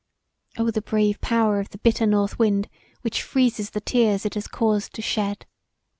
[0.57, 2.69] Oh the brave power of the bitter north wind
[3.01, 5.45] which freezes the tears it has caused to shed!